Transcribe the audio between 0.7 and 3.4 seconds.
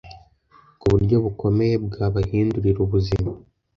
ku buryo bukomeye bwabahindurira ubuzima